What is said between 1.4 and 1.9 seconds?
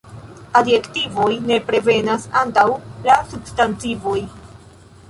nepre